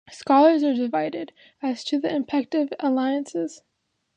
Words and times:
Scholars 0.11 0.63
are 0.63 0.73
divided 0.73 1.31
as 1.61 1.83
to 1.83 1.99
the 1.99 2.11
impact 2.11 2.55
of 2.55 2.73
alliances. 2.79 3.61